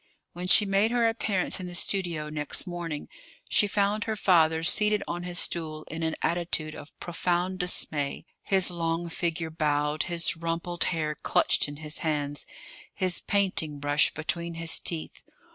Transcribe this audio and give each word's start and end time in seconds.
When 0.33 0.47
she 0.47 0.65
made 0.65 0.89
her 0.89 1.07
appearance 1.07 1.59
in 1.59 1.67
the 1.67 1.75
studio 1.75 2.27
next 2.29 2.65
morning, 2.65 3.07
she 3.51 3.67
found 3.67 4.05
her 4.05 4.15
father 4.15 4.63
seated 4.63 5.03
on 5.07 5.21
his 5.21 5.37
stool 5.37 5.83
in 5.91 6.01
an 6.01 6.15
attitude 6.23 6.73
of 6.73 6.89
profound 6.99 7.59
dismay, 7.59 8.25
his 8.41 8.71
long 8.71 9.09
figure 9.09 9.51
bowed, 9.51 10.01
his 10.09 10.35
rumpled 10.35 10.85
hair 10.85 11.13
clutched 11.13 11.67
in 11.67 11.75
his 11.75 11.99
hands, 11.99 12.47
his 12.95 13.21
painting 13.21 13.77
brush 13.77 14.11
between 14.11 14.55
his 14.55 14.79
teeth. 14.79 15.21